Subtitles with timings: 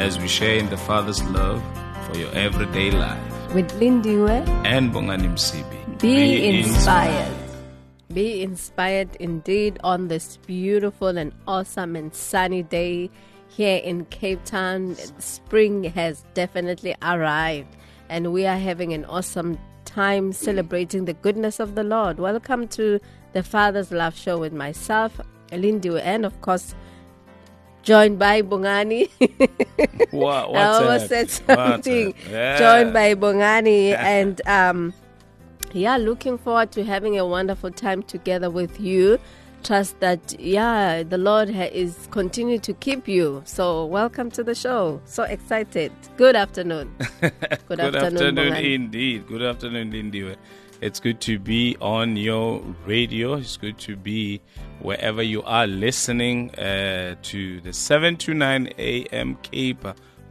[0.00, 1.62] as we share in the Father's love
[2.06, 3.54] for your everyday life.
[3.54, 6.00] With Lindiwe, And Bongani Msibi.
[6.00, 7.36] be, inspired.
[8.12, 13.10] Be inspired indeed on this beautiful and awesome and sunny day
[13.48, 14.96] here in Cape Town.
[15.18, 17.76] Spring has definitely arrived,
[18.08, 22.18] and we are having an awesome time celebrating the goodness of the Lord.
[22.18, 23.00] Welcome to
[23.34, 25.20] the Father's Love Show with myself,
[25.52, 26.74] Lindiwe, and of course,
[27.82, 29.10] joined by Bongani.
[30.10, 32.14] What, I almost said something.
[32.28, 32.58] Yeah.
[32.58, 34.92] Joined by Bongani and um,
[35.72, 39.18] yeah, looking forward to having a wonderful time together with you.
[39.62, 43.42] Trust that yeah, the Lord ha- is continue to keep you.
[43.44, 45.00] So welcome to the show.
[45.04, 45.92] So excited.
[46.16, 46.94] Good afternoon.
[47.20, 47.32] Good,
[47.68, 49.28] Good afternoon, afternoon, indeed.
[49.28, 50.36] Good afternoon, Lindiwe.
[50.80, 53.34] It's good to be on your radio.
[53.34, 54.40] It's good to be
[54.80, 59.36] wherever you are listening uh, to the 7 to 9 a.m.
[59.42, 59.84] Cape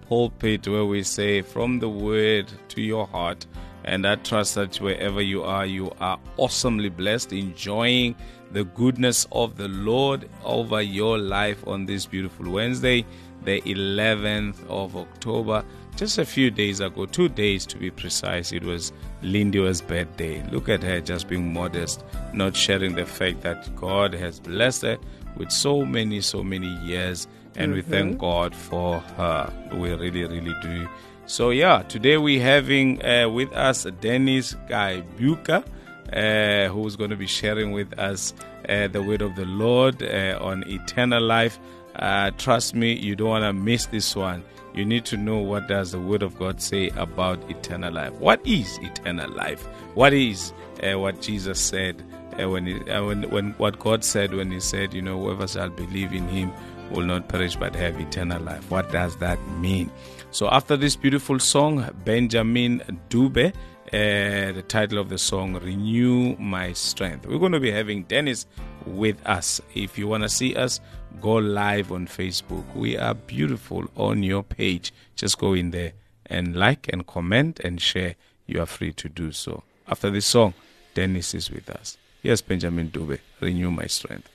[0.07, 3.45] pulpit, where we say, From the word to your heart.
[3.83, 8.15] And I trust that wherever you are, you are awesomely blessed, enjoying
[8.51, 13.05] the goodness of the Lord over your life on this beautiful Wednesday,
[13.43, 15.63] the 11th of October.
[15.99, 20.41] Just a few days ago, two days to be precise, it was Lindiwe's birthday.
[20.49, 24.97] Look at her just being modest, not sharing the fact that God has blessed her
[25.35, 27.27] with so many, so many years.
[27.57, 29.51] And we thank God for her.
[29.73, 30.87] We really, really do.
[31.25, 35.65] So, yeah, today we're having uh, with us Dennis Guy Buka,
[36.13, 38.33] uh, who's going to be sharing with us
[38.69, 41.59] uh, the word of the Lord uh, on eternal life.
[41.93, 44.45] Uh, trust me, you don't want to miss this one.
[44.73, 48.13] You need to know what does the word of God say about eternal life.
[48.13, 49.65] What is eternal life?
[49.95, 50.53] What is
[50.83, 52.03] uh, what Jesus said
[52.39, 55.47] uh, when, he, uh, when when what God said when He said, you know, whoever
[55.47, 56.51] shall believe in Him
[56.91, 58.69] will not perish but have eternal life.
[58.71, 59.91] What does that mean?
[60.31, 66.73] So after this beautiful song, Benjamin Dube, uh, the title of the song, Renew My
[66.73, 67.25] Strength.
[67.27, 68.45] We're going to be having Dennis
[68.85, 69.61] with us.
[69.73, 70.79] If you want to see us,
[71.21, 72.63] go live on Facebook.
[72.75, 74.93] We are beautiful on your page.
[75.15, 75.93] Just go in there
[76.25, 78.15] and like and comment and share.
[78.45, 79.63] You are free to do so.
[79.87, 80.53] After this song,
[80.93, 81.97] Dennis is with us.
[82.21, 84.29] Yes, Benjamin Dube, Renew My Strength.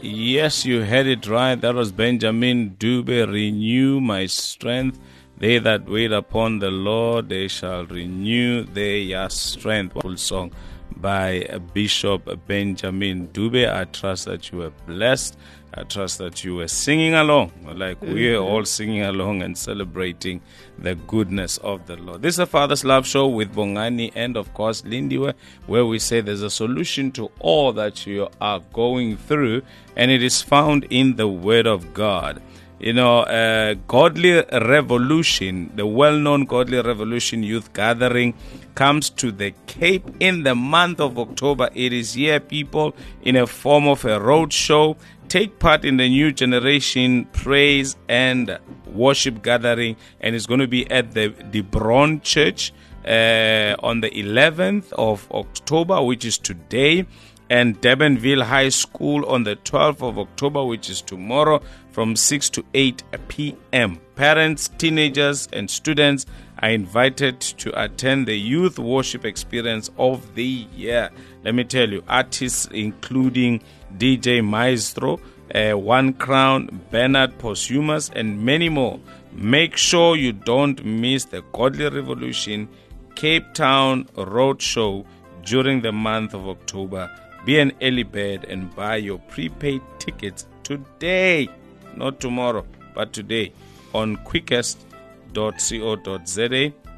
[0.00, 1.54] Yes, you heard it right.
[1.60, 4.98] That was Benjamin Dube, Renew My Strength.
[5.38, 10.00] They that wait upon the Lord, they shall renew their strength.
[10.00, 10.52] Full song
[10.94, 13.72] by Bishop Benjamin Dube.
[13.72, 15.36] I trust that you were blessed.
[15.78, 20.40] I trust that you were singing along, like we're all singing along and celebrating
[20.78, 22.22] the goodness of the Lord.
[22.22, 25.34] This is the Father's Love Show with Bongani and, of course, Lindiwe,
[25.66, 29.60] where we say there's a solution to all that you are going through,
[29.96, 32.40] and it is found in the Word of God.
[32.78, 38.34] You know, uh, Godly Revolution, the well known Godly Revolution youth gathering,
[38.74, 41.70] comes to the Cape in the month of October.
[41.74, 44.98] It is here, people, in a form of a road show.
[45.28, 50.88] Take part in the new generation praise and worship gathering, and it's going to be
[50.90, 52.74] at the DeBron Church
[53.06, 57.06] uh, on the 11th of October, which is today
[57.48, 61.60] and Devonville High School on the 12th of October, which is tomorrow,
[61.96, 63.98] from 6 to 8 p.m.
[64.16, 66.26] Parents, teenagers, and students
[66.58, 71.08] are invited to attend the youth worship experience of the year.
[71.42, 73.62] Let me tell you, artists including
[73.96, 75.18] DJ Maestro,
[75.54, 79.00] uh, One Crown, Bernard Posthumus, and many more.
[79.32, 82.68] Make sure you don't miss the Godly Revolution
[83.14, 85.06] Cape Town Roadshow
[85.44, 87.10] during the month of October.
[87.46, 91.48] Be an early bird and buy your prepaid tickets today,
[91.96, 93.52] not tomorrow, but today
[93.94, 94.82] on quicket.co.za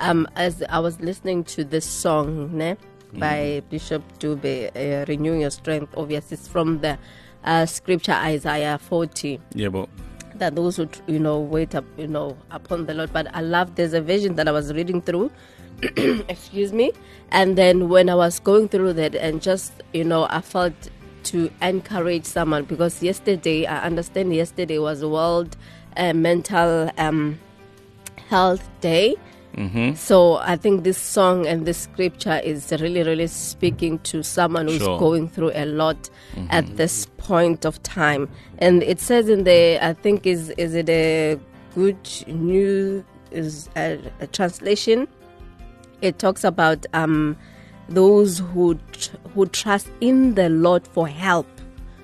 [0.00, 2.76] Um, as I was listening to this song, ne,
[3.12, 3.20] Mm.
[3.20, 6.98] by Bishop Dube, uh, "Renew Your Strength." Obviously, it's from the
[7.44, 9.88] uh, scripture Isaiah 40 Yeah, but
[10.36, 13.12] that those who you know wait up you know upon the Lord.
[13.12, 15.30] But I love there's a vision that I was reading through.
[16.28, 16.92] excuse me,
[17.30, 20.74] and then when I was going through that, and just you know, I felt
[21.24, 25.56] to encourage someone because yesterday I understand yesterday was World
[25.96, 27.38] uh, Mental um,
[28.28, 29.16] Health Day.
[29.56, 29.94] Mm-hmm.
[29.94, 34.78] So I think this song and this scripture is really, really speaking to someone who's
[34.78, 34.98] Sure.
[34.98, 36.08] going through a lot
[36.50, 38.28] at this point of time.
[38.58, 41.38] And it says in the, I think is is it a
[41.74, 41.98] good
[42.28, 45.08] new is a, a translation?
[46.00, 47.36] It talks about um,
[47.88, 51.46] those who tr- who trust in the Lord for help.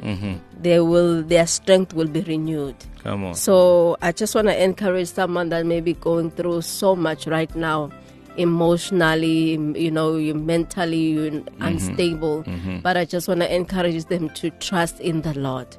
[0.03, 0.35] Mm-hmm.
[0.63, 2.77] They will their strength will be renewed.
[3.03, 3.35] come on.
[3.35, 7.55] So I just want to encourage someone that may be going through so much right
[7.55, 7.91] now,
[8.37, 11.63] emotionally, you know, you mentally you're mm-hmm.
[11.63, 12.43] unstable.
[12.45, 12.81] Mm-hmm.
[12.81, 15.77] But I just want to encourage them to trust in the Lord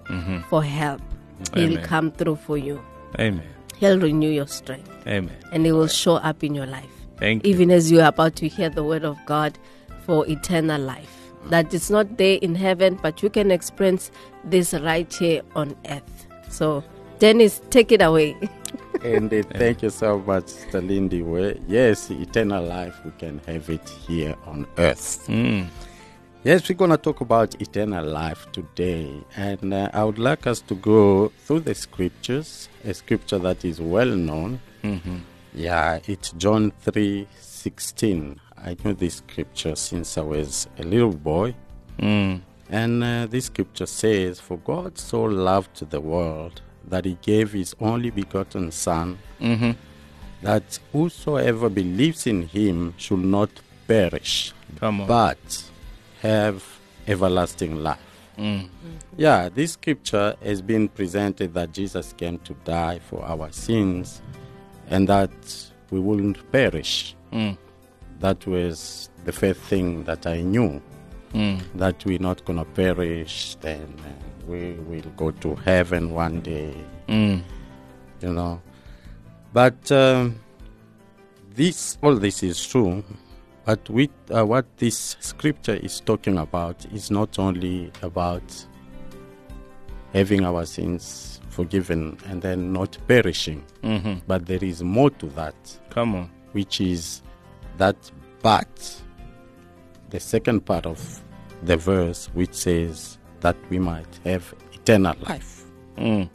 [0.49, 1.01] for help.
[1.53, 2.81] He'll come through for you.
[3.19, 3.43] Amen.
[3.77, 5.35] He'll renew your strength, Amen.
[5.51, 7.51] and He will show up in your life, Thank you.
[7.53, 9.57] even as you are about to hear the word of God
[10.05, 11.16] for eternal life.
[11.49, 14.11] That it's not there in heaven, but you can experience
[14.43, 16.27] this right here on earth.
[16.49, 16.83] So,
[17.19, 18.35] Dennis, take it away.
[19.03, 20.85] And uh, thank you so much, Mr.
[20.85, 21.21] Lindy.
[21.21, 25.23] Well, Yes, eternal life, we can have it here on earth.
[25.27, 25.67] Mm.
[26.43, 29.11] Yes, we're going to talk about eternal life today.
[29.35, 33.79] And uh, I would like us to go through the scriptures, a scripture that is
[33.81, 34.59] well known.
[34.83, 35.17] Mm-hmm.
[35.53, 38.39] Yeah, it's John 3 16.
[38.63, 41.55] I knew this scripture since I was a little boy.
[41.99, 42.41] Mm.
[42.69, 47.75] And uh, this scripture says, For God so loved the world that he gave his
[47.79, 49.71] only begotten Son, Mm-hmm.
[50.41, 53.49] that whosoever believes in him should not
[53.87, 55.63] perish, but
[56.21, 56.63] have
[57.07, 57.99] everlasting life.
[58.37, 58.69] Mm.
[59.15, 64.21] Yeah, this scripture has been presented that Jesus came to die for our sins
[64.89, 65.31] and that
[65.89, 67.15] we wouldn't perish.
[67.31, 67.57] Mm.
[68.19, 70.81] That was the first thing that I knew
[71.33, 71.61] Mm.
[71.75, 74.09] that we're not going to perish, then uh,
[74.47, 76.73] we will go to heaven one day,
[77.09, 77.43] Mm.
[78.21, 78.61] you know.
[79.53, 80.39] But um,
[81.53, 83.03] this, all this is true.
[83.65, 88.65] But with, uh, what this scripture is talking about is not only about
[90.13, 94.19] having our sins forgiven and then not perishing, Mm-hmm.
[94.27, 95.55] but there is more to that
[95.89, 96.29] Come on.
[96.53, 97.21] which is
[97.77, 97.95] that
[98.41, 99.01] but
[100.09, 101.21] the second part of
[101.63, 105.63] the verse which says that we might have eternal life
[105.97, 106.29] Mm.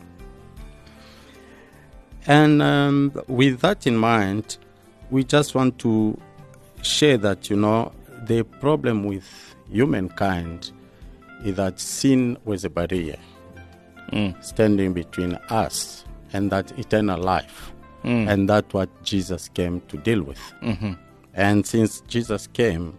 [2.27, 4.59] and um, with that in mind
[5.11, 6.19] we just want to
[6.83, 7.93] share that you know
[8.25, 9.25] the problem with
[9.71, 10.73] humankind
[11.45, 13.17] is that sin was a barrier
[14.13, 14.45] Mm.
[14.45, 16.05] standing between us
[16.35, 17.73] and that eternal life
[18.05, 18.29] Mm.
[18.29, 20.93] and that's what jesus came to deal with Mm-hmm.
[21.35, 22.99] And since Jesus came,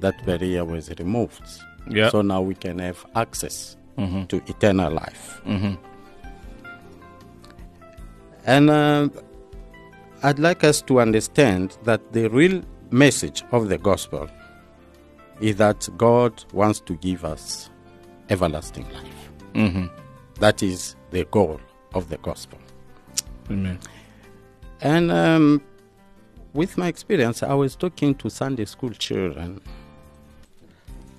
[0.00, 1.42] that barrier was removed.
[1.88, 2.10] Yeah.
[2.10, 4.24] So now we can have access Mm-hmm.
[4.24, 5.40] to eternal life.
[5.46, 5.74] Mm-hmm.
[8.44, 9.08] And uh,
[10.22, 14.28] I'd like us to understand that the real message of the gospel
[15.40, 17.70] is that God wants to give us
[18.28, 19.30] everlasting life.
[19.54, 19.86] Mm-hmm.
[20.40, 21.58] That is the goal
[21.94, 22.58] of the gospel.
[23.50, 23.78] Amen.
[24.82, 25.62] And um,
[26.56, 29.60] with my experience, I was talking to Sunday school children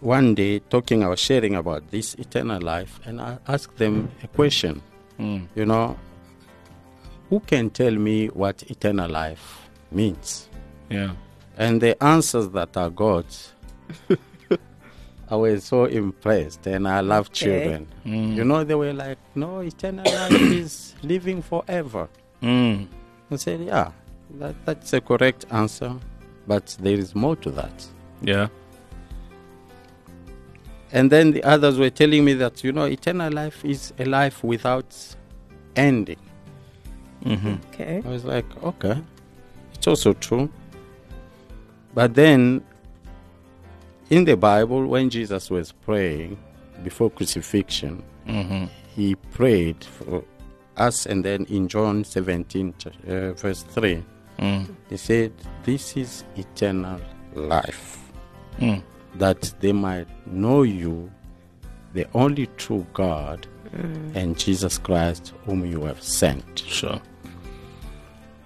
[0.01, 4.27] one day, talking, I was sharing about this eternal life, and I asked them a
[4.27, 4.81] question.
[5.19, 5.47] Mm.
[5.55, 5.97] You know,
[7.29, 10.49] who can tell me what eternal life means?
[10.89, 11.13] Yeah.
[11.57, 13.25] And the answers that I got,
[15.29, 17.33] I was so impressed, and I love Okay.
[17.33, 17.87] children.
[18.05, 18.35] Mm.
[18.35, 22.07] You know, they were like, no, eternal life is living forever.
[22.43, 22.87] Mm.
[23.31, 23.91] I said, yeah,
[24.35, 25.95] that, that's a correct answer,
[26.47, 27.85] but there is more to that.
[28.21, 28.47] Yeah.
[30.91, 34.43] And then the others were telling me that, you know, eternal life is a life
[34.43, 34.95] without
[35.75, 36.19] ending.
[37.25, 37.55] Mm-hmm.
[37.73, 38.01] Okay.
[38.05, 39.01] I was like, okay,
[39.73, 40.49] it's also true.
[41.93, 42.63] But then
[44.09, 46.37] in the Bible, when Jesus was praying
[46.83, 48.65] before crucifixion, Mm-hmm.
[48.93, 50.21] he prayed for
[50.75, 52.73] us, and then in John 17,
[53.07, 54.03] uh, verse 3,
[54.39, 54.75] Mm.
[54.89, 57.01] he said, This is eternal
[57.33, 58.11] life,
[58.59, 58.81] mm.
[59.15, 61.11] that they might know you,
[61.93, 64.15] the only true God, mm.
[64.15, 66.59] and Jesus Christ, whom you have sent.
[66.59, 67.01] Sure.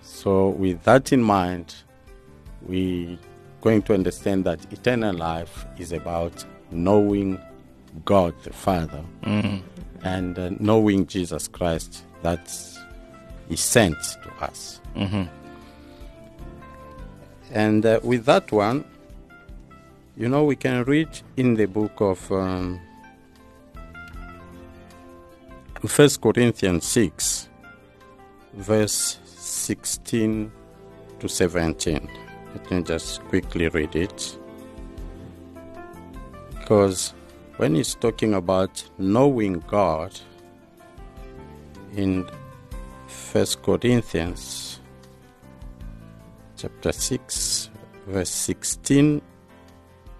[0.01, 1.75] So, with that in mind,
[2.67, 3.19] we
[3.61, 7.39] going to understand that eternal life is about knowing
[8.05, 9.03] God the Father
[10.03, 12.51] and uh, knowing Jesus Christ that
[13.49, 14.81] He sent to us.
[14.95, 15.23] Mm-hmm.
[17.51, 18.85] And uh, with that one,
[20.17, 22.79] you know, we can read in the book of um,
[25.85, 27.49] First Corinthians six,
[28.53, 30.51] verse sixteen
[31.19, 32.09] to seventeen.
[32.53, 34.37] Let me just quickly read it.
[36.59, 37.13] Because
[37.57, 40.19] when he's talking about knowing God
[41.95, 42.29] in
[43.07, 44.80] First Corinthians
[46.61, 47.69] chapter 6
[48.07, 49.21] verse 16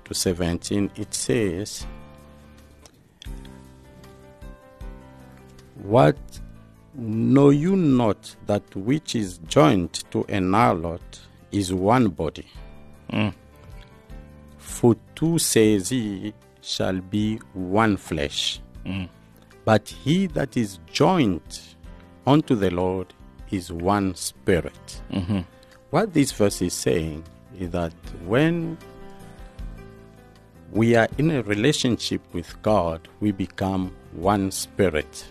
[0.05, 1.86] to 17 it says
[5.83, 6.17] what
[6.95, 11.19] know you not that which is joined to an harlot
[11.51, 12.48] is one body?
[13.10, 13.29] Hmm.
[14.57, 18.62] For two says he shall be one flesh.
[18.86, 19.05] Hmm.
[19.65, 21.60] But he that is joined
[22.25, 23.07] unto the lord
[23.50, 25.39] is one spirit mm-hmm.
[25.91, 27.24] What this verse is saying
[27.60, 27.93] is that
[28.25, 28.77] when
[30.71, 35.25] we are in a relationship with God, we become one spirit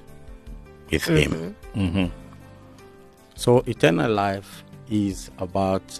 [0.90, 1.34] with mm-hmm.
[1.34, 1.56] Him.
[1.74, 2.06] Mm-hmm.
[3.34, 5.98] So, eternal life is about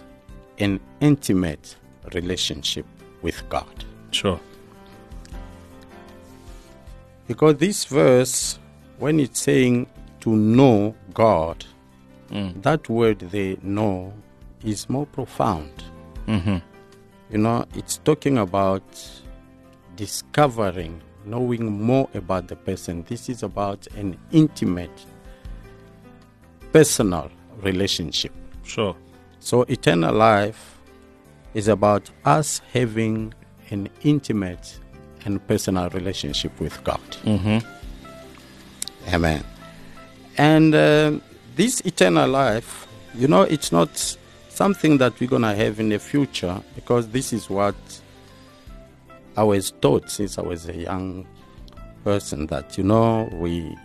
[0.59, 1.75] an intimate
[2.13, 2.85] relationship
[3.23, 3.83] with God.
[4.11, 4.39] Sure.
[7.27, 8.59] Because this verse,
[8.99, 9.87] when it's saying
[10.19, 11.65] to know God,
[12.29, 12.61] mm.
[12.61, 14.13] that word they know
[14.63, 15.83] is more profound.
[17.29, 18.83] You know, it's talking about
[19.95, 23.03] discovering, knowing more about the person.
[23.07, 25.05] This is about an intimate,
[26.73, 28.33] personal relationship.
[28.63, 28.95] Sure.
[29.39, 30.77] So, eternal life
[31.53, 33.33] is about us having
[33.69, 34.79] an intimate
[35.25, 37.01] and personal relationship with God.
[39.13, 39.43] Amen.
[40.37, 41.19] And uh,
[41.55, 44.17] this eternal life, you know, it's not
[44.53, 47.75] something that we're going to have in the future because this is what
[49.37, 51.25] I was taught since I was a young
[52.03, 53.75] person that, you know, we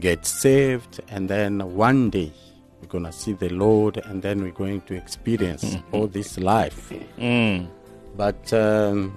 [0.00, 2.32] get saved and then one day
[2.80, 6.92] we're going to see the Lord and then we're going to experience all this life.
[7.18, 7.68] Mm.
[8.16, 9.16] But um,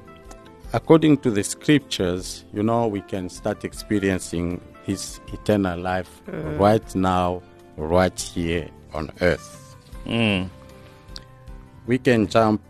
[0.73, 6.59] according to the scriptures, you know, we can start experiencing this eternal life mm.
[6.59, 7.41] right now,
[7.77, 9.75] right here on earth.
[10.05, 10.49] Mm.
[11.89, 12.61] We can jump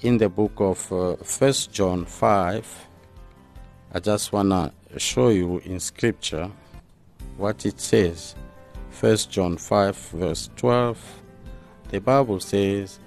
[0.00, 2.88] in the book of uh, First John 5.
[3.92, 6.50] I just want to show you in scripture
[7.36, 8.34] what it says.
[8.90, 11.22] First John 5, verse 12.
[11.90, 12.98] The Bible says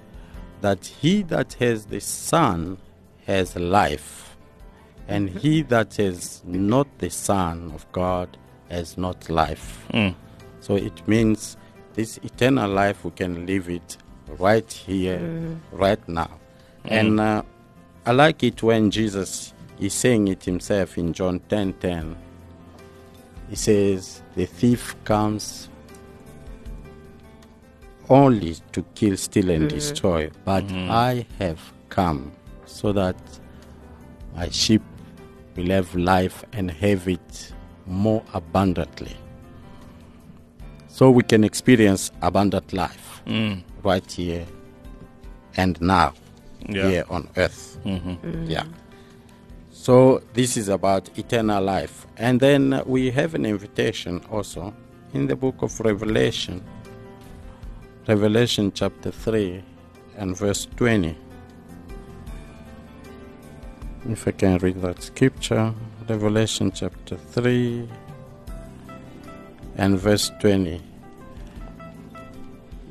[0.62, 2.78] that he that has the Son
[3.26, 4.38] has life,
[5.06, 8.38] and he that has not the Son of God
[8.70, 9.86] has not life.
[10.60, 11.58] So it means
[11.92, 13.98] this eternal life, we can live it
[14.38, 15.76] right here, mm-hmm.
[15.76, 16.30] right now.
[16.84, 16.90] Mm.
[16.90, 17.42] And uh,
[18.06, 22.16] I like it when Jesus is saying it himself in John 10 10.
[23.50, 25.68] He says, The thief comes
[28.08, 29.76] only to kill, steal, and mm-hmm.
[29.76, 30.90] destroy, but mm-hmm.
[30.90, 32.32] I have come
[32.66, 33.16] so that
[34.34, 34.82] my sheep
[35.56, 37.52] will have life and have it
[37.86, 39.16] more abundantly.
[40.88, 43.62] So we can experience abundant life mm.
[43.82, 44.46] Right here
[45.56, 46.12] and now,
[46.68, 46.88] Yeah.
[46.88, 47.78] here on earth.
[47.84, 48.10] Mm-hmm.
[48.10, 48.44] Mm-hmm.
[48.50, 48.64] Yeah.
[49.72, 52.06] So this is about eternal life.
[52.16, 54.72] And then we have an invitation also
[55.12, 56.62] in the book of Revelation,
[58.06, 59.62] Revelation chapter 3
[60.16, 61.16] and verse 20.
[64.08, 65.72] If I can read that scripture,
[66.08, 67.88] Revelation chapter 3
[69.76, 70.80] and verse 20.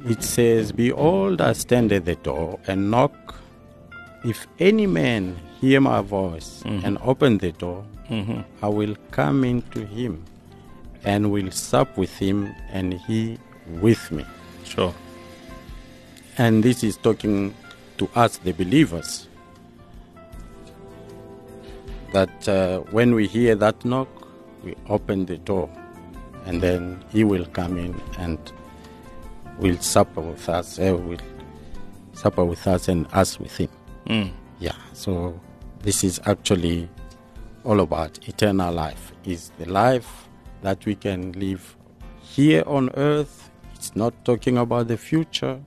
[0.06, 3.36] It says, Behold, I stand at the door and knock.
[4.24, 7.86] If any man hear my voice and open the door,
[8.62, 10.24] I will come into him
[11.04, 13.38] and will sup with him and he
[13.80, 14.26] with me.
[14.64, 14.94] Sure.
[16.38, 17.54] And this is talking
[17.98, 19.28] to us, the believers,
[22.14, 24.08] that uh, when we hear that knock,
[24.64, 25.70] we open the door,
[26.46, 28.38] and then He will come in and
[29.62, 30.80] will supper with us.
[30.80, 31.18] Uh, will
[32.14, 33.70] supper with us and us with Him.
[34.08, 34.32] Mm.
[34.60, 34.76] Yeah.
[34.94, 35.40] So
[35.82, 36.90] this is actually
[37.64, 39.14] all about eternal life.
[39.24, 40.28] Is the life
[40.62, 41.76] that we can live
[42.22, 43.50] here on earth.
[43.76, 45.60] It's not talking about the future.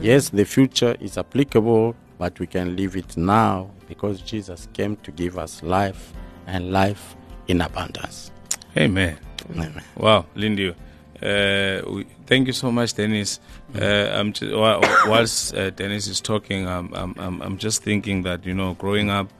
[0.00, 5.10] Yes, the future is applicable, but we can live it now because Jesus came to
[5.12, 6.12] give us life
[6.46, 7.16] and life
[7.48, 8.30] in abundance.
[8.76, 9.18] Amen.
[9.50, 9.82] Amen.
[9.96, 10.74] Wow, Lindy.
[11.24, 13.40] Uh, thank you so much, Dennis.
[13.74, 13.80] Uh,
[14.34, 14.52] just,
[15.06, 19.08] whilst uh, Dennis is talking, I'm, I'm, I'm, I'm just thinking that you know, growing
[19.08, 19.30] up,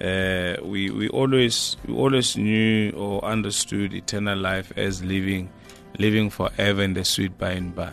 [0.00, 5.50] uh, we we always we always knew or understood eternal life as living
[5.98, 7.92] living forever in the sweet by and by.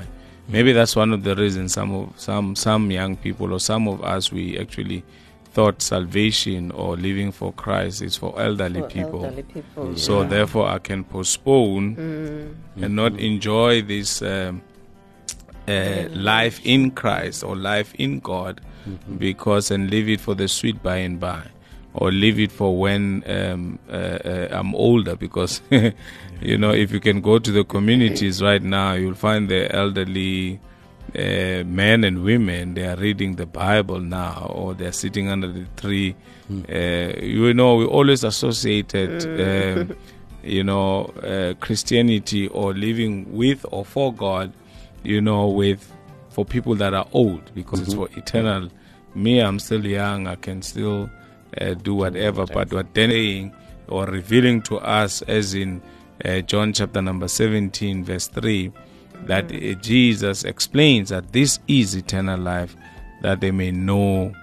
[0.50, 4.04] Maybe that's one of the reasons some of some some young people or some of
[4.04, 5.04] us we actually
[5.58, 9.26] thought salvation or living for Christ is for elderly For people.
[9.26, 9.98] elderly people.
[9.98, 12.84] So therefore, I can postpone Mm.
[12.84, 14.62] and not enjoy this um,
[15.68, 18.62] uh, life in Christ or life in God,
[19.18, 21.42] because and leave it for the sweet by and by,
[21.96, 23.94] or leave it for when um, uh,
[24.32, 25.16] uh, I'm older.
[25.16, 25.62] Because
[26.50, 30.60] you know, if you can go to the communities right now, you'll find the elderly.
[31.18, 35.66] Uh, men and women they are reading the bible now or they're sitting under the
[35.76, 36.16] tree
[36.70, 39.98] uh, you know we always associated um,
[40.48, 44.54] you know, uh, Christianity or living with or for God,
[45.04, 45.94] you know, with
[46.30, 48.70] for people that are old because it's for eternal.
[49.14, 50.28] Me, I'm still young.
[50.28, 51.10] I can still
[51.60, 52.46] uh, do whatever.
[52.46, 53.54] But what they're saying
[53.88, 55.82] or revealing to us, as in
[56.24, 58.72] uh, John chapter number 17, verse 3,
[59.26, 62.76] that uh, Jesus explains that this is eternal life,
[63.22, 64.34] that they may know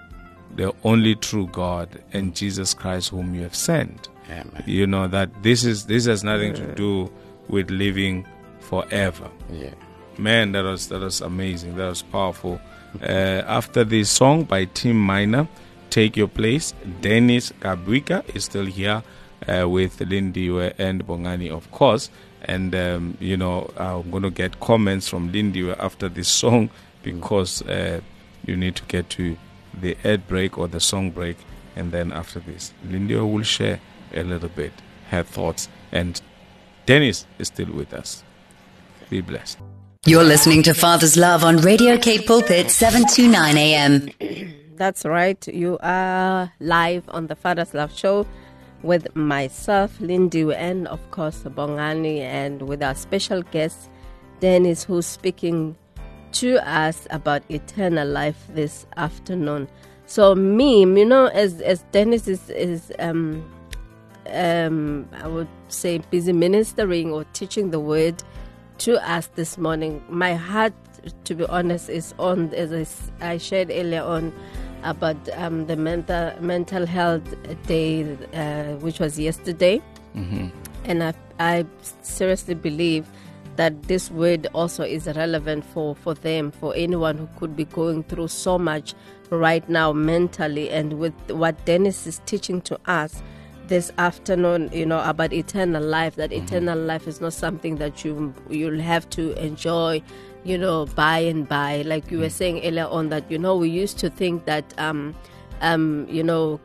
[0.55, 4.09] the only true God and Jesus Christ, whom you have sent.
[4.29, 4.63] Amen.
[4.65, 7.11] you know that this is this has nothing to do
[7.47, 8.25] with living
[8.59, 9.29] forever.
[9.51, 9.73] Yeah.
[10.17, 11.75] man that was that was amazing.
[11.75, 12.59] That was powerful.
[13.01, 15.45] Uh, after this song by tim miner
[15.89, 19.03] take your place dennis kabwika is still here
[19.49, 22.09] uh, with lindiwe and bongani of course
[22.45, 26.69] and um, you know i'm going to get comments from lindiwe after this song
[27.03, 28.01] because uh,
[28.45, 29.37] you need to get to
[29.79, 31.37] the ad break or the song break.
[31.75, 33.79] And then after this lindiwe will share
[34.13, 34.73] a little bit
[35.11, 35.69] her thoughts.
[35.91, 36.21] And
[36.85, 38.23] dennis is still with us.
[39.09, 39.59] Be blessed.
[40.05, 44.09] You're listening to Father's Love on Radio Cape Pulpit 729 AM.
[44.75, 45.47] That's right.
[45.47, 48.27] You are live on the Father's Love Show
[48.83, 53.89] with myself, Lindy, and of course, Bongani, and with our special guest,
[54.39, 55.75] Dennis, who's speaking
[56.33, 59.67] to us about eternal life this afternoon.
[60.05, 63.43] So, me, you know, as, as Dennis is, is um,
[64.31, 68.23] um, I would say, busy ministering or teaching the word
[68.79, 70.03] to us this morning.
[70.09, 70.73] My heart,
[71.23, 74.33] to be honest, is on, as I shared earlier on,
[74.85, 77.27] about um, the mental mental health
[77.67, 79.81] day, uh, which was yesterday,
[80.85, 81.65] and I, I
[82.01, 83.05] seriously believe
[83.57, 88.03] that this word also is relevant for, for them, for anyone who could be going
[88.03, 88.93] through so much
[89.29, 93.23] right now mentally, and with what Dennis is teaching to us
[93.67, 96.15] this afternoon, you know, about eternal life.
[96.15, 100.03] That eternal life is not something that you you'll have to enjoy,
[100.45, 101.81] you know, by and by.
[101.81, 105.15] Like you were saying earlier on, that you know we used to think that, um,
[105.61, 106.61] um, you know,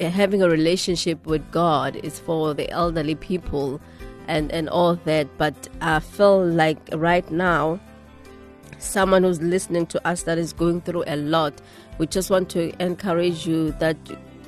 [0.00, 3.80] uh, having a relationship with God is for the elderly people,
[4.26, 5.28] and and all that.
[5.38, 7.78] But I feel like right now
[8.78, 11.60] someone who's listening to us that is going through a lot,
[11.98, 13.96] we just want to encourage you that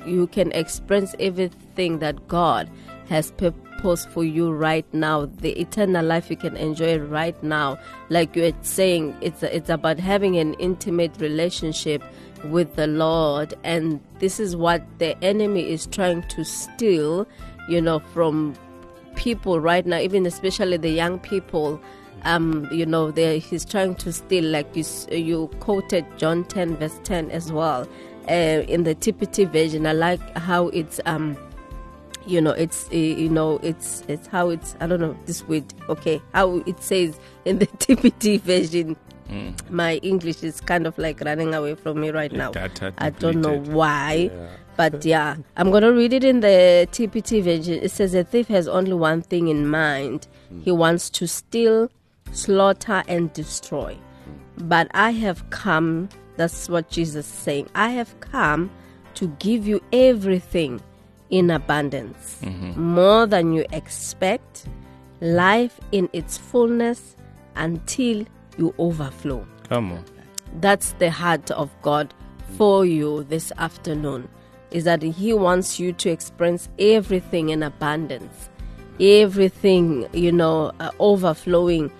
[0.05, 2.69] you can experience everything that God
[3.09, 3.31] has
[3.81, 5.25] for you right now.
[5.25, 7.77] The eternal life you can enjoy right now.
[8.09, 12.01] Like you were saying, it's it's about having an intimate relationship
[12.45, 17.27] with the Lord, and this is what the enemy is trying to steal,
[17.69, 18.55] you know, from
[19.15, 21.81] people right now, even especially the young people.
[22.23, 27.29] Um, you know, he's trying to steal, like you, you quoted John 10, verse 10
[27.29, 27.87] as well.
[28.27, 31.37] Uh, in the TPT version, I like how it's, um,
[32.25, 35.65] you know, it's, uh, you know, it's, it's how it's, I don't know, this word,
[35.89, 38.95] okay, how it says in the TPT version.
[39.71, 42.51] My English is kind of like running away from me right now.
[42.99, 44.29] I don't know why,
[44.77, 47.79] but yeah, I'm gonna read it in the TPT version.
[47.81, 50.27] It says a thief has only one thing in mind:
[50.63, 51.89] he wants to steal,
[52.33, 53.97] slaughter, and destroy.
[54.59, 56.09] But I have come.
[56.37, 57.67] That's what Jesus is saying.
[57.73, 58.69] I have come
[59.15, 60.81] to give you everything
[61.29, 62.39] in abundance,
[62.75, 64.67] more than you expect,
[65.21, 67.15] life in its fullness
[67.55, 68.25] until
[68.57, 69.45] you overflow.
[69.69, 70.05] Come on.
[70.59, 72.13] That's the heart of God
[72.57, 74.29] for you this afternoon.
[74.71, 78.49] Is that He wants you to experience everything in abundance,
[78.99, 81.91] everything, you know, uh, overflowing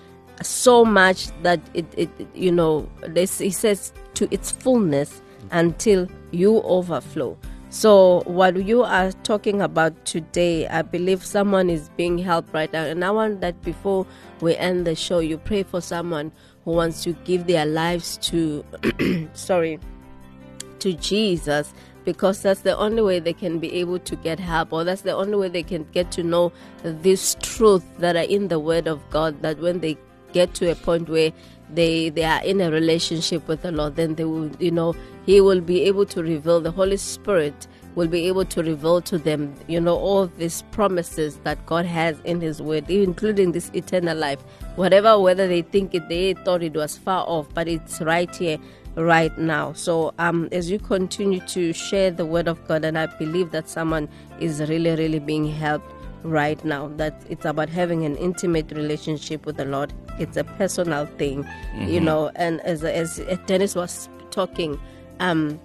[0.42, 6.60] so much that it, it you know, this, He says to its fullness until you
[6.62, 7.36] overflow.
[7.76, 12.84] So, what you are talking about today, I believe someone is being helped right now.
[12.84, 14.06] And I want that before
[14.40, 16.32] we end the show, you pray for someone
[16.64, 18.64] who wants to give their lives to,
[19.34, 19.78] sorry,
[20.78, 21.74] to Jesus
[22.06, 25.14] because that's the only way they can be able to get help or that's the
[25.14, 29.02] only way they can get to know this truth that are in the word of
[29.10, 29.98] God that when they
[30.32, 31.32] get to a point where
[31.72, 35.40] they they are in a relationship with the Lord then they will you know he
[35.40, 39.54] will be able to reveal the Holy Spirit will be able to reveal to them
[39.66, 44.40] you know all these promises that God has in his word including this eternal life
[44.76, 48.58] whatever whether they think it they thought it was far off but it's right here
[48.96, 49.72] right now.
[49.74, 53.68] So, um, as you continue to share the word of God, and I believe that
[53.68, 54.08] someone
[54.40, 59.56] is really, really being helped right now, that it's about having an intimate relationship with
[59.56, 59.92] the Lord.
[60.18, 62.30] It's a personal thing, you know.
[62.36, 64.80] And as as Dennis was talking,
[65.20, 65.60] um,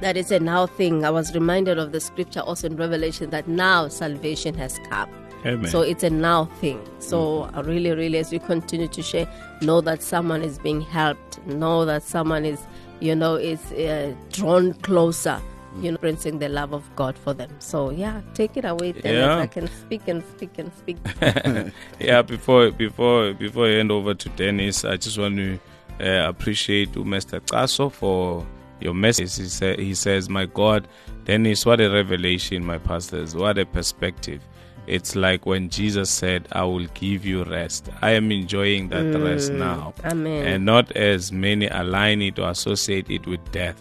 [0.00, 1.04] that is a now thing.
[1.04, 5.10] I was reminded of the scripture also in Revelation that now salvation has come.
[5.46, 5.70] Amen.
[5.70, 6.80] So it's a now thing.
[6.98, 9.28] So uh, really, really, as we continue to share,
[9.60, 11.44] know that someone is being helped.
[11.46, 12.60] Know that someone is,
[13.00, 15.40] you know, is uh, drawn closer.
[15.82, 17.50] You know, experiencing the love of God for them.
[17.58, 18.92] So yeah, take it away.
[18.92, 19.38] Then Yeah.
[19.38, 20.96] I can speak and speak and speak.
[22.00, 25.58] yeah, before before before I hand over to Dennis, I just want to
[26.00, 27.40] uh, appreciate Mr.
[27.40, 28.46] Caso for
[28.80, 29.36] your message.
[29.36, 30.86] He, sa- he says, "My God,
[31.24, 33.34] Dennis, what a revelation, my pastors!
[33.34, 34.42] What a perspective!
[34.86, 39.52] It's like when Jesus said, "I will give you rest." I am enjoying that rest
[39.52, 40.46] now, Amen.
[40.46, 43.80] and not as many align it or associate it with death.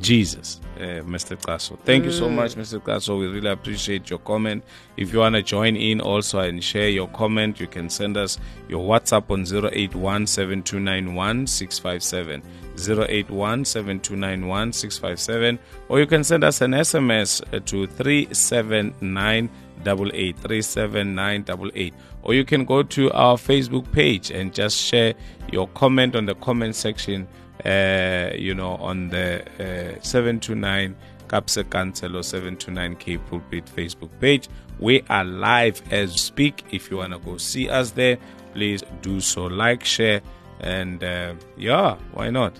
[0.00, 1.36] Jesus, uh, Mr.
[1.36, 1.76] Caso.
[1.84, 2.82] Thank you so much, Mr.
[2.82, 3.18] Caso.
[3.18, 4.64] We really appreciate your comment.
[4.96, 8.38] If you want to join in also and share your comment, you can send us
[8.68, 12.42] your WhatsApp on 081 7291 657.
[12.78, 15.58] 081 7291 657.
[15.88, 20.38] Or you can send us an SMS uh, to 37988.
[20.38, 21.94] 37988.
[22.22, 25.12] Or you can go to our Facebook page and just share
[25.52, 27.28] your comment on the comment section
[27.64, 30.96] uh, you know, on the uh, 729
[31.28, 34.48] Capsa Cancelo 729K Pulpit Facebook page.
[34.78, 36.64] We are live as speak.
[36.70, 38.18] If you want to go see us there,
[38.54, 39.44] please do so.
[39.44, 40.22] Like, share,
[40.60, 42.54] and uh, yeah, why not?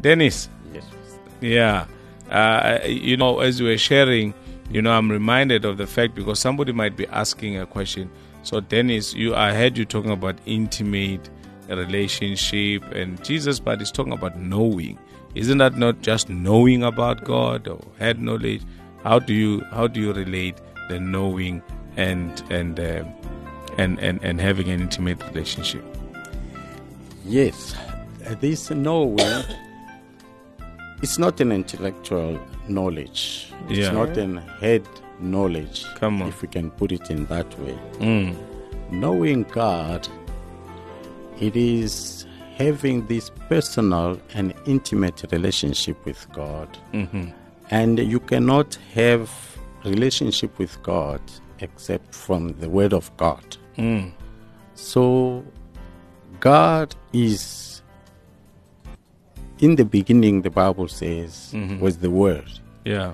[0.00, 0.84] Dennis, Yes.
[1.40, 1.86] yeah.
[2.30, 4.34] Uh, you know, as we were sharing,
[4.70, 8.10] you know, I'm reminded of the fact because somebody might be asking a question.
[8.42, 11.30] So, Dennis, you I heard you talking about intimate
[11.76, 14.98] relationship and Jesus, but he's talking about knowing.
[15.34, 18.62] Isn't that not just knowing about God or head knowledge?
[19.04, 20.56] How do you how do you relate
[20.88, 21.62] the knowing
[21.96, 23.04] and and uh,
[23.76, 25.84] and, and and having an intimate relationship?
[27.24, 27.74] Yes,
[28.40, 29.18] this knowing
[31.02, 33.52] it's not an intellectual knowledge.
[33.68, 33.92] It's Yeah.
[33.92, 34.82] not an head
[35.20, 35.84] knowledge.
[35.96, 36.28] Come on.
[36.28, 37.78] If we can put it in that way.
[37.98, 38.34] Mm.
[38.90, 40.08] Knowing God,
[41.40, 46.68] it is having this personal and intimate relationship with God.
[46.92, 47.30] Mm-hmm.
[47.70, 49.30] And you cannot have
[49.84, 51.20] relationship with God
[51.60, 53.56] except from the Word of God.
[53.76, 54.12] Mm.
[54.74, 55.44] So,
[56.40, 57.82] God is,
[59.58, 62.50] in the beginning, the Bible says, was the Word.
[62.84, 63.12] Yeah.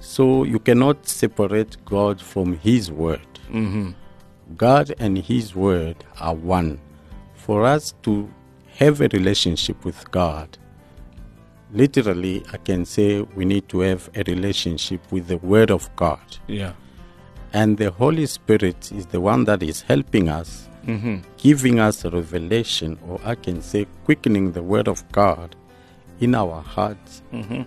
[0.00, 3.26] So, you cannot separate God from His Word.
[3.50, 3.90] Mm-hmm.
[4.56, 6.80] God and His Word are one.
[7.50, 8.32] For us to
[8.76, 10.56] have a relationship with God,
[11.72, 16.20] literally, I can say we need to have a relationship with the Word of God.
[16.46, 16.74] Yeah.
[17.52, 21.28] And the Holy Spirit is the one that is helping us, Mm-hmm.
[21.38, 25.56] giving us a revelation, or I can say quickening the Word of God
[26.20, 27.20] in our hearts.
[27.32, 27.62] Mm-hmm.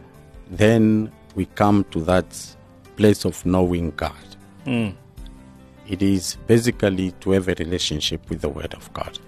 [0.49, 2.55] Then we come to that
[2.95, 4.37] place of knowing God.
[4.65, 4.95] Mm.
[5.89, 9.19] It is basically to have a relationship with the Word of God.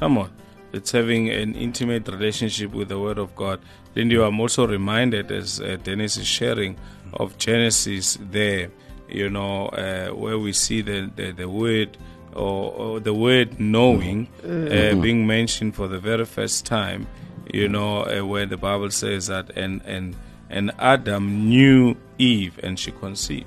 [0.00, 0.32] Come on.
[0.72, 3.60] It's having an intimate relationship with the Word of God.
[3.92, 6.78] Then you I'm also reminded, as uh, Dennis is sharing,
[7.12, 8.70] of Genesis there,
[9.08, 11.98] you know, uh, where we see the, the, the word
[12.32, 17.06] or, or the word knowing uh, being mentioned for the very first time,
[17.52, 20.16] you know, uh, where the Bible says that, and, and,
[20.48, 23.46] and Adam knew Eve and she conceived.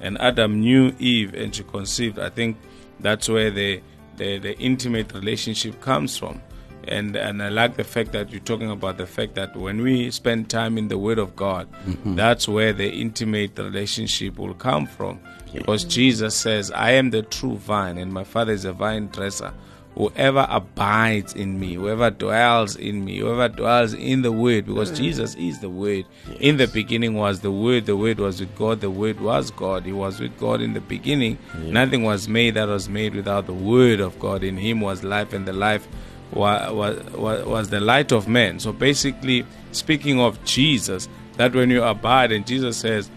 [0.00, 2.56] and Adam knew Eve and she conceived, I think
[2.98, 3.82] that's where the,
[4.16, 6.40] the, the intimate relationship comes from.
[6.86, 10.10] And, and I like the fact that you're talking about the fact that when we
[10.10, 12.14] spend time in the Word of God, mm-hmm.
[12.14, 15.18] that's where the intimate relationship will come from.
[15.52, 19.54] Because Jesus says, I am the true vine, and my Father is a vine dresser.
[19.96, 24.96] Whoever abides in me, whoever dwells in me, whoever dwells in the Word, because mm.
[24.96, 26.04] Jesus is the Word.
[26.40, 29.84] In the beginning was the Word, the Word was with God, the Word was God.
[29.84, 31.38] He was with God in the beginning.
[31.58, 34.42] Nothing was made that was made without the Word of God.
[34.42, 35.86] In Him was life, and the life
[36.32, 36.72] was,
[37.14, 38.58] was, was the light of men.
[38.58, 43.10] So basically, speaking of Jesus, that when you abide, and Jesus says,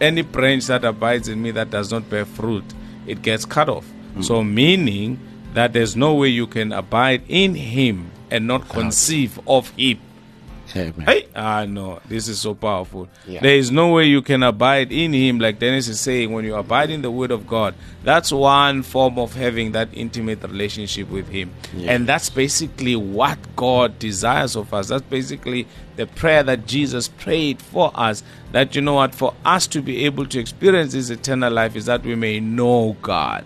[0.00, 2.64] any branch that abides in me that does not bear fruit,
[3.06, 3.86] it gets cut off.
[4.14, 4.24] Mm.
[4.24, 5.20] So, meaning
[5.54, 10.00] that there's no way you can abide in Him and not conceive of Him.
[10.74, 11.06] Amen.
[11.06, 13.06] Hey, ah, no, this is so powerful.
[13.26, 13.40] Yeah.
[13.40, 16.54] There is no way you can abide in Him, like Dennis is saying, when you
[16.54, 17.74] abide in the Word of God.
[18.04, 21.52] That's one form of having that intimate relationship with Him.
[21.76, 24.88] And that's basically what God desires of us.
[24.88, 28.22] That's basically the prayer that Jesus prayed for us.
[28.52, 31.84] That, you know what, for us to be able to experience this eternal life is
[31.84, 33.44] that we may know God.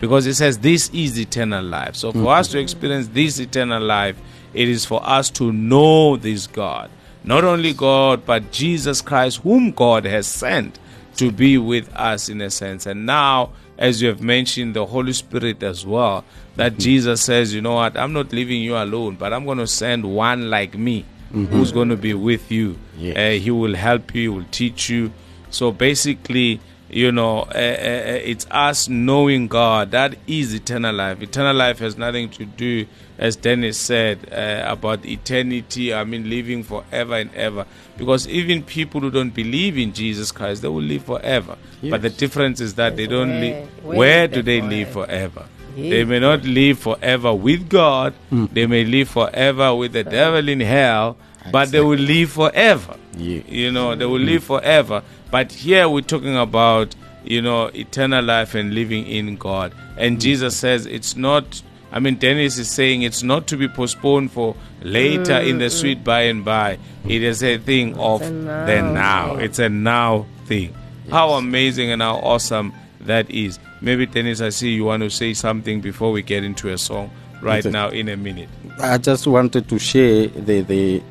[0.00, 1.96] Because it says, This is eternal life.
[1.96, 2.28] So for mm-hmm.
[2.28, 4.20] us to experience this eternal life,
[4.52, 6.90] it is for us to know this God.
[7.24, 10.78] Not only God, but Jesus Christ, whom God has sent
[11.16, 12.86] to be with us in a sense.
[12.86, 16.24] And now, as you have mentioned, the Holy Spirit as well,
[16.56, 16.80] that mm-hmm.
[16.80, 20.04] Jesus says, you know what, I'm not leaving you alone, but I'm going to send
[20.04, 21.46] one like me mm-hmm.
[21.46, 22.78] who's going to be with you.
[22.96, 23.16] Yes.
[23.16, 25.12] Uh, he will help you, he will teach you.
[25.50, 26.60] So basically,
[26.94, 29.90] you know, uh, uh, it's us knowing God.
[29.90, 31.20] That is eternal life.
[31.20, 32.86] Eternal life has nothing to do,
[33.18, 35.92] as Dennis said, uh, about eternity.
[35.92, 37.66] I mean, living forever and ever.
[37.98, 41.56] Because even people who don't believe in Jesus Christ, they will live forever.
[41.82, 43.84] But the difference is that they don't live.
[43.84, 45.46] where do the they live forever?
[45.76, 45.90] Yeah.
[45.90, 48.14] They may not live forever with God.
[48.30, 51.16] They may live forever with the devil in hell,
[51.50, 52.94] but they will live forever.
[53.18, 55.02] You know, they will live forever.
[55.34, 56.94] But here we're talking about,
[57.24, 59.74] you know, eternal life and living in God.
[59.96, 60.20] And mm.
[60.20, 64.54] Jesus says it's not, I mean, Dennis is saying it's not to be postponed for
[64.80, 65.72] later in the mm, mm.
[65.72, 66.78] sweet by and by.
[67.04, 69.34] It is a thing of a the now now.
[69.34, 70.72] It's a now thing.
[71.10, 73.58] How amazing and how awesome that is.
[73.80, 77.10] Maybe, Dennis, I see you want to say something before we get into a song
[77.42, 77.72] right Okay.
[77.72, 78.50] now in a minute.
[78.78, 81.02] I just wanted to share the, the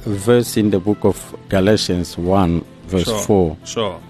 [0.00, 3.18] verse in the book of Galatians 1, verse Sure.
[3.20, 4.00] 4, Sure.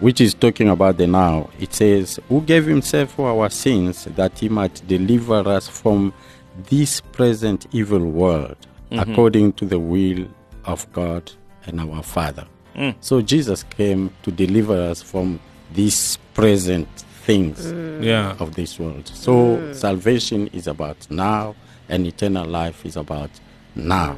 [0.00, 1.50] which is talking about the now.
[1.60, 6.12] It says, Who gave himself for our sins that he might deliver us from
[6.68, 8.56] this present evil world,
[8.90, 9.10] mm-hmm.
[9.10, 10.26] according to the will
[10.64, 11.30] of God
[11.66, 12.46] and our Father.
[12.74, 12.94] Mm.
[13.00, 15.40] So Jesus came to deliver us from
[15.72, 16.88] these present
[17.24, 18.02] things mm.
[18.02, 18.36] Yeah.
[18.38, 19.08] of this world.
[19.08, 19.74] So mm.
[19.74, 21.54] salvation is about now,
[21.88, 23.30] and eternal life is about
[23.74, 24.16] now.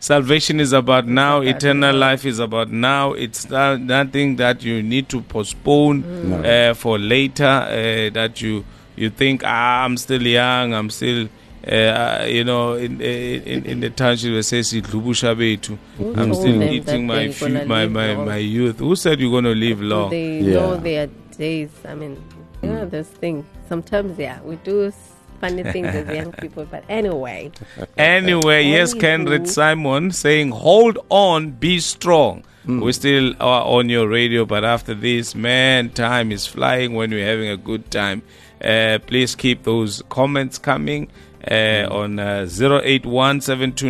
[0.00, 1.40] Salvation is about now.
[1.40, 3.12] Eternal life is about now.
[3.14, 7.44] It's not, nothing that you need to postpone uh, for later.
[7.44, 8.64] Uh, that you
[8.96, 10.74] you think ah, I'm still young.
[10.74, 11.28] I'm still.
[11.66, 15.76] Uh, you know, in, in in the township, it says "Idlubusha bethu."
[16.16, 18.26] I'm still eating that my they're fu- my my, long?
[18.26, 18.78] my youth.
[18.78, 20.10] Who said you're going to live long?
[20.10, 20.54] they Yeah.
[20.54, 21.70] know their days?
[21.86, 22.16] I mean,
[22.62, 23.44] you know, this thing.
[23.68, 26.64] Sometimes, yeah, we do s- funny things as young people.
[26.64, 27.52] But anyway,
[27.96, 29.00] Anyway, yes, Anywho.
[29.00, 34.92] Kendrick Simon saying, "Hold on, be strong." We still are on your radio, but after
[34.92, 38.20] this, man, time is flying when we're having a good time.
[38.62, 41.08] Uh, please keep those comments coming
[41.50, 43.80] uh, on uh, 081 Send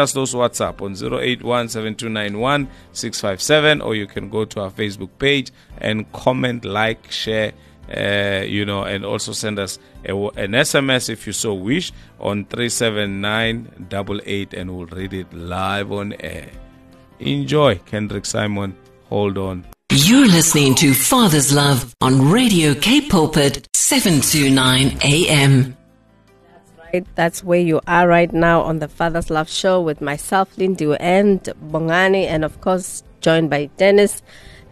[0.00, 1.68] us those WhatsApp on 081
[3.80, 7.52] or you can go to our Facebook page and comment, like, share
[7.94, 12.44] uh, you know, and also send us a, an SMS if you so wish on
[12.46, 16.50] 37988 and we'll read it live on air.
[17.20, 18.76] Enjoy, Kendrick Simon.
[19.08, 19.64] Hold on.
[19.90, 25.76] You're listening to Father's Love on Radio Cape Pulpit 729 AM.
[26.52, 30.54] That's right, that's where you are right now on the Father's Love Show with myself,
[30.56, 34.22] Lindu, and Bongani, and of course, joined by Dennis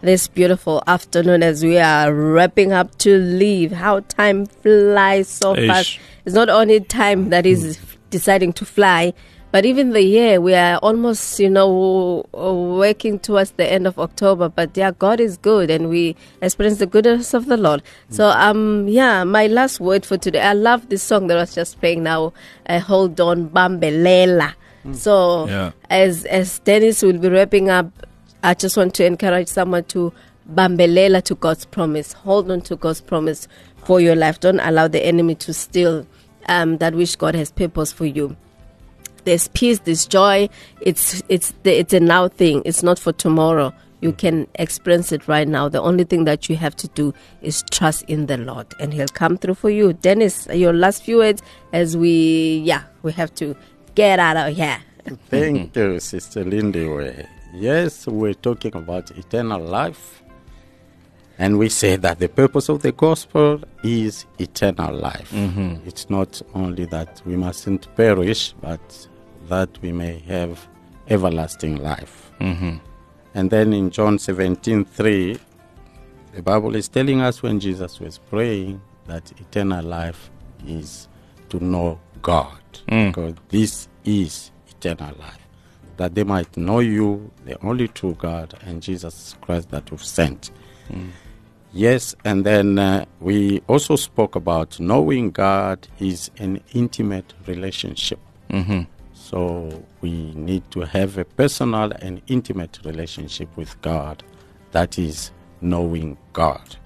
[0.01, 3.71] this beautiful afternoon as we are wrapping up to leave.
[3.71, 5.67] How time flies so Ish.
[5.67, 5.99] fast.
[6.25, 7.79] It's not only time that is
[8.09, 9.13] deciding to fly,
[9.51, 14.49] but even the year, we are almost, you know, working towards the end of October.
[14.49, 17.81] But yeah, God is good and we experience the goodness of the Lord.
[18.09, 21.79] So, um, yeah, my last word for today, I love this song that was just
[21.79, 22.33] playing now,
[22.67, 24.53] uh, Hold On Bambelela.
[24.93, 25.71] So, Yeah.
[25.89, 27.87] as, as Dennis will be wrapping up,
[28.43, 30.13] I just want to encourage someone to
[30.53, 32.13] bambelela to God's promise.
[32.13, 33.47] Hold on to God's promise
[33.77, 34.39] for your life.
[34.39, 36.05] Don't allow the enemy to steal
[36.47, 38.35] um, that which God has purpose for you.
[39.25, 40.47] There's peace, there's joy.
[40.81, 42.61] It's it's the, it's a now thing.
[42.63, 43.73] It's not for tomorrow.
[43.99, 45.67] You can experience it right now.
[45.67, 49.07] The only thing that you have to do is trust in the Lord, and He'll
[49.07, 49.93] come through for you.
[49.93, 51.41] Dennis, your last few words
[51.73, 53.55] as we yeah we have to
[53.95, 54.79] get out of here.
[55.29, 56.87] Thank you, Sister Lindy.
[57.53, 60.23] Yes, we're talking about eternal life.
[61.39, 65.31] And we say that the purpose of the gospel is eternal life.
[65.31, 65.87] Mm-hmm.
[65.87, 69.07] It's not only that we mustn't perish, but
[69.47, 70.67] that we may have
[71.09, 72.31] everlasting life.
[72.41, 72.77] Mm-hmm.
[73.35, 75.37] And then in John 17 3,
[76.33, 80.31] the Bible is telling us when Jesus was praying that eternal life
[80.67, 81.07] is
[81.49, 82.59] to know God.
[82.87, 83.07] Mm.
[83.07, 85.46] Because this is eternal life.
[85.97, 90.51] That they might know you, the only true God, and Jesus Christ that you've sent.
[91.73, 98.19] Yes, and then uh, we also spoke about knowing God is an intimate relationship.
[99.13, 104.23] So we need to have a personal and intimate relationship with God.
[104.71, 106.77] That is knowing God.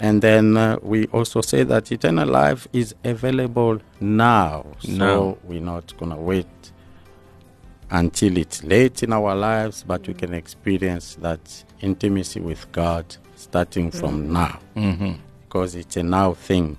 [0.00, 4.66] And then uh, we also say that eternal life is available now.
[4.80, 5.36] So Now.
[5.44, 6.46] we're not going to wait
[7.90, 13.90] until it's late in our lives, but we can experience that intimacy with God starting
[13.90, 14.58] from now.
[15.48, 16.76] Because it's a now thing.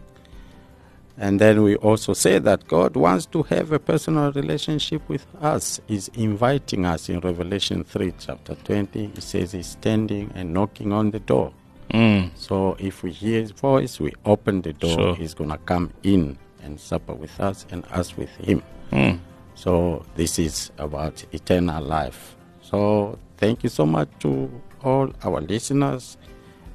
[1.17, 5.81] And then we also say that God wants to have a personal relationship with us.
[5.87, 9.07] He's inviting us in Revelation 3, chapter 20.
[9.15, 11.51] He says he's standing and knocking on the door.
[11.91, 12.29] Mm.
[12.35, 15.15] So if we hear his voice, we open the door, Sure.
[15.15, 18.61] he's going to come in and supper with us and us with him.
[18.91, 19.19] Mm.
[19.59, 22.37] So this is about eternal life.
[22.61, 24.49] So thank you so much to
[24.85, 26.15] all our listeners.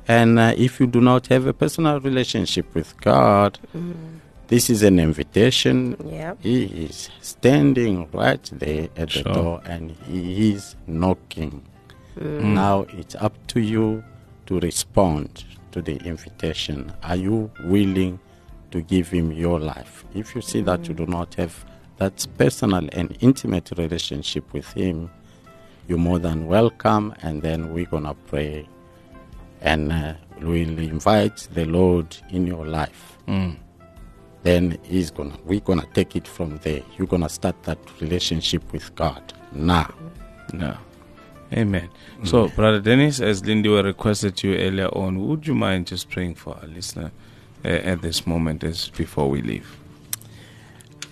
[0.07, 3.95] And uh, if you do not have a personal relationship with God, mm.
[4.49, 5.97] this is an invitation.
[6.05, 6.43] Yep.
[6.43, 11.63] He is standing right there at the door and he is knocking.
[12.19, 12.43] Mm.
[12.53, 14.05] Now it's up to you
[14.45, 16.93] to respond to the invitation.
[17.03, 18.21] Are you willing
[18.73, 20.05] to give him your life?
[20.15, 20.99] If you see that you mm.
[20.99, 21.65] do not have
[21.99, 25.11] that personal and intimate relationship with him,
[25.89, 27.15] you're more than welcome.
[27.23, 28.69] And then we're going to pray
[29.61, 33.19] and uh, we'll invite the Lord in your life.
[34.43, 36.83] Then he's gonna we're gonna take it from there.
[36.99, 39.93] You're gonna start that relationship with God now.
[40.53, 40.77] No.
[41.53, 41.89] Amen.
[42.25, 46.57] So, Brother Dennis, as Lindiwe requested you earlier on, would you mind just praying for
[46.57, 47.11] our listener
[47.65, 49.79] uh, at this moment as before we leave?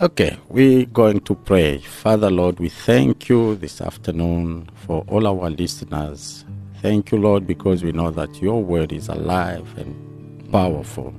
[0.00, 1.78] Okay, we're going to pray.
[1.78, 6.44] Father Lord, we thank you this afternoon for all our listeners.
[6.80, 11.14] Thank you, Lord, because we know that your word is alive and powerful.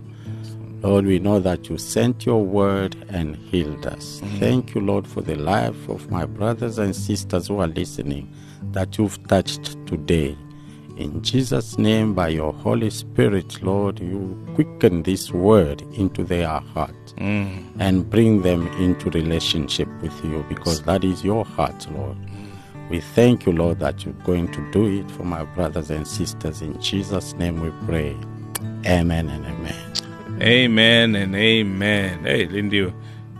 [0.81, 4.21] Lord, we know that you sent your word and healed us.
[4.39, 8.33] Thank you, Lord, for the life of my brothers and sisters who are listening
[8.73, 10.35] that you've touched today.
[10.97, 17.02] In Jesus' name, by your Holy Spirit, Lord, you quicken this word into their heart
[17.17, 17.69] Mm.
[17.79, 22.17] and bring them into relationship with you because that is your heart, Lord.
[22.89, 26.61] We thank you, Lord, that you're going to do it for my brothers and sisters.
[26.61, 28.17] In Jesus' name we pray.
[28.85, 30.41] Amen and amen.
[30.41, 32.23] Amen and amen.
[32.23, 32.91] Hey, Lindy,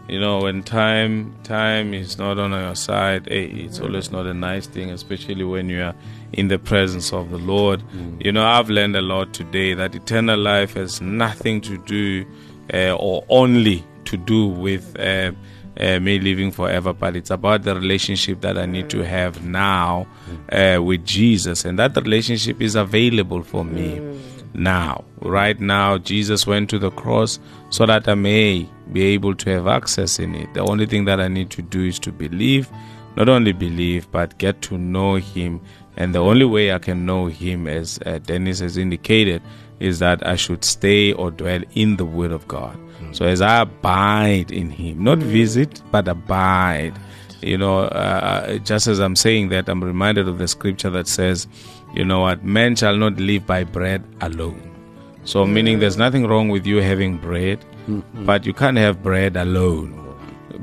[0.07, 4.33] you know when time time is not on your side, hey, it's always not a
[4.33, 5.95] nice thing, especially when you are
[6.33, 7.81] in the presence of the Lord.
[7.93, 8.23] Mm.
[8.23, 12.25] You know, I've learned a lot today that eternal life has nothing to do
[12.71, 14.99] or only to do with.
[14.99, 15.31] Uh,
[15.79, 20.05] uh, me living forever, but it's about the relationship that I need to have now
[20.51, 23.99] uh, with Jesus, and that relationship is available for me
[24.53, 25.03] now.
[25.21, 29.67] Right now, Jesus went to the cross so that I may be able to have
[29.67, 30.53] access in it.
[30.53, 32.69] The only thing that I need to do is to believe,
[33.15, 35.61] not only believe, but get to know Him.
[35.95, 39.41] And the only way I can know Him, as uh, Dennis has indicated,
[39.83, 42.77] is that I should stay or dwell in the Word of God.
[43.11, 46.93] So as I abide in Him, not visit, but abide.
[47.41, 51.47] You know, uh, just as I'm saying that, I'm reminded of the scripture that says,
[51.93, 54.71] you know what, man shall not live by bread alone.
[55.25, 57.59] So, meaning there's nothing wrong with you having bread,
[58.13, 59.99] but you can't have bread alone.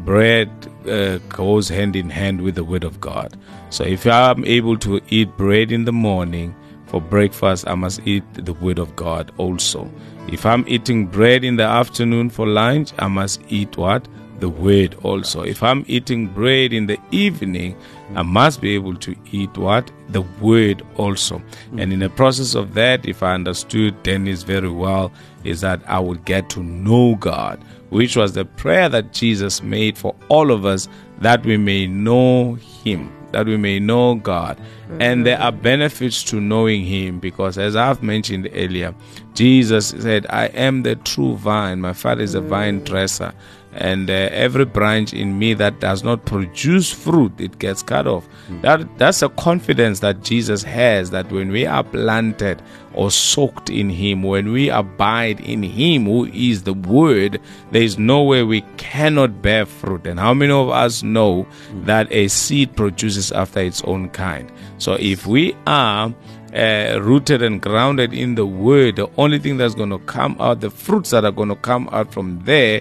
[0.04, 0.50] Bread
[0.88, 3.36] uh, goes hand in hand with the Word of God.
[3.68, 6.54] So, if I'm able to eat bread in the morning
[6.91, 9.91] for breakfast, I must eat the Word of God also.
[10.28, 14.07] If I'm eating bread in the afternoon for lunch, I must eat what?
[14.41, 15.43] the word also.
[15.43, 17.76] If I'm eating bread in the evening,
[18.14, 19.91] I must be able to eat what?
[20.09, 21.38] The word also.
[21.72, 21.82] Mm.
[21.82, 25.12] And in the process of that, if I understood Dennis very well,
[25.45, 29.97] is that I would get to know God, which was the prayer that Jesus made
[29.97, 30.88] for all of us
[31.20, 34.59] that we may know Him that we may know God.
[34.59, 35.03] Mm-hmm.
[35.03, 38.95] And there are benefits to knowing Him because, as I've mentioned earlier,
[39.35, 43.33] Jesus said, I am the true vine, my Father is a vine dresser
[43.72, 48.28] and uh, every branch in me that does not produce fruit it gets cut off
[48.48, 48.60] mm.
[48.62, 52.60] that that's a confidence that jesus has that when we are planted
[52.94, 57.40] or soaked in him when we abide in him who is the word
[57.70, 61.84] there is no way we cannot bear fruit and how many of us know mm.
[61.86, 66.12] that a seed produces after its own kind so if we are
[66.52, 70.60] uh, rooted and grounded in the word the only thing that's going to come out
[70.60, 72.80] the fruits that are going to come out from there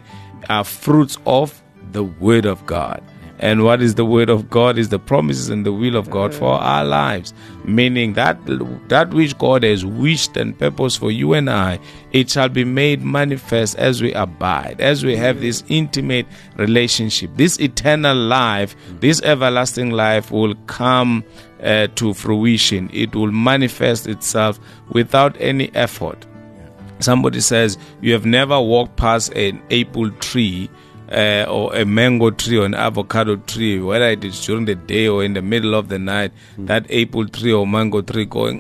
[0.49, 3.03] are fruits of the Word of God.
[3.39, 6.33] And what is the word of God is the promises and the will of God
[6.33, 7.33] for our lives.
[7.63, 8.37] Meaning that
[8.89, 11.79] that which God has wished and purposed for you and I,
[12.11, 16.27] it shall be made manifest as we abide, as we have this intimate
[16.57, 17.31] relationship.
[17.35, 21.23] This eternal life, this everlasting life will come
[21.63, 22.89] uh, to fruition.
[22.91, 26.25] It will manifest itself without any effort.
[26.99, 30.69] Somebody says you have never walked past an apple tree
[31.11, 35.07] uh, or a mango tree or an avocado tree, whether it is during the day
[35.07, 36.67] or in the middle of the night, mm.
[36.67, 38.59] that apple tree or mango tree going,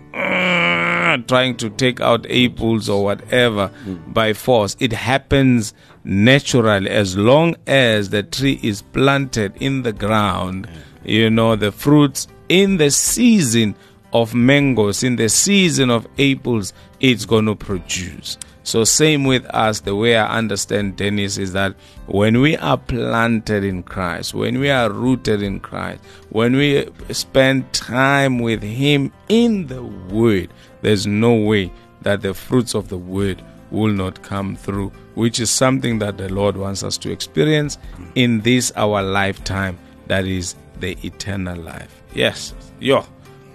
[1.27, 4.13] trying to take out apples or whatever mm.
[4.13, 4.75] by force.
[4.79, 5.73] It happens
[6.03, 10.67] naturally as long as the tree is planted in the ground.
[11.03, 13.75] You know, the fruits in the season
[14.13, 18.37] of mangoes, in the season of apples, it's going to produce.
[18.63, 21.73] So, same with us, the way I understand Dennis is that
[22.05, 27.71] when we are planted in Christ, when we are rooted in Christ, when we spend
[27.73, 30.51] time with Him in the Word,
[30.81, 35.49] there's no way that the fruits of the Word will not come through, which is
[35.49, 37.77] something that the Lord wants us to experience
[38.15, 42.03] in this our lifetime, that is the eternal life.
[42.13, 43.05] Yes, yo.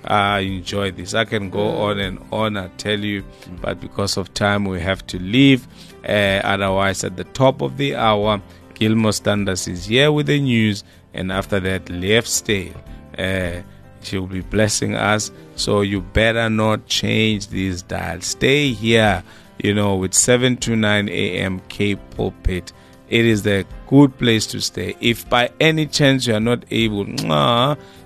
[0.07, 1.14] I enjoy this.
[1.14, 3.24] I can go on and on, I tell you,
[3.61, 5.66] but because of time, we have to leave.
[6.07, 8.40] Uh, otherwise, at the top of the hour,
[8.74, 10.84] Gilmore Standards is here with the news,
[11.14, 12.74] and after that, Lev Stale.
[13.18, 13.62] Uh,
[14.02, 15.30] she'll be blessing us.
[15.57, 18.26] So you better not change these dials.
[18.26, 19.22] Stay here,
[19.62, 21.61] you know, with 7 to 9 a.m.
[21.68, 22.72] Cape Pulpit.
[23.09, 24.96] It is the good place to stay.
[25.00, 27.05] If by any chance you are not able,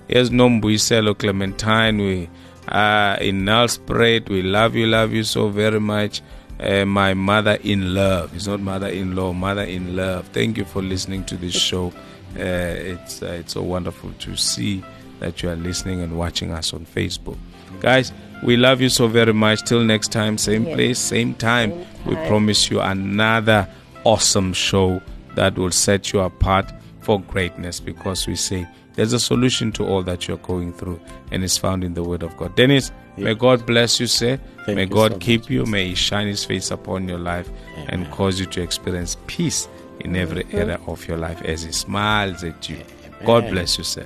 [0.09, 1.99] Here's Nombuyiselo Clementine.
[1.99, 2.29] We
[2.67, 4.27] uh, in Nelspruit.
[4.27, 6.23] We love you, love you so very much.
[6.59, 8.33] Uh, my mother in love.
[8.35, 10.27] It's not mother in law, mother in love.
[10.29, 11.93] Thank you for listening to this show.
[12.35, 14.83] Uh, it's uh, it's so wonderful to see
[15.19, 17.37] that you are listening and watching us on Facebook,
[17.79, 18.11] guys.
[18.43, 19.63] We love you so very much.
[19.63, 20.75] Till next time, same yes.
[20.75, 21.71] place, same time.
[21.71, 22.05] same time.
[22.05, 23.67] We promise you another
[24.03, 25.01] awesome show
[25.35, 26.71] that will set you apart
[27.01, 30.99] for greatness because we say there's a solution to all that you're going through,
[31.31, 32.55] and it's found in the Word of God.
[32.55, 33.23] Dennis, yes.
[33.23, 34.37] may God bless you, sir.
[34.65, 35.49] Thank may you God so keep much.
[35.51, 35.65] you.
[35.65, 37.87] May He shine His face upon your life Amen.
[37.89, 39.69] and cause you to experience peace
[40.01, 40.57] in every mm-hmm.
[40.57, 42.75] area of your life as He smiles at you.
[42.75, 43.25] Amen.
[43.25, 44.05] God bless you, sir.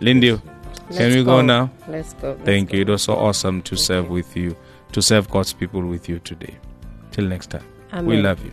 [0.00, 0.36] Lindy,
[0.90, 1.36] can we go.
[1.36, 1.42] go.
[1.42, 1.70] now?
[1.86, 2.30] Let's go.
[2.30, 2.76] Let's Thank go.
[2.76, 2.82] you.
[2.82, 4.56] It was so awesome to serve with you,
[4.92, 6.56] to serve God's people with you today.
[7.12, 7.64] Till next time.
[7.92, 8.06] Amen.
[8.06, 8.52] We love you.